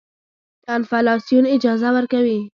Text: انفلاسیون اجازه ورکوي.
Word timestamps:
انفلاسیون 0.75 1.43
اجازه 1.55 1.87
ورکوي. 1.95 2.39